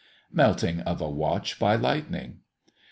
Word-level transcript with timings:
MELTING 0.33 0.79
OF 0.79 0.99
A 0.99 1.07
WATCH 1.11 1.59
BY 1.59 1.75
LIGHTNING. 1.75 2.39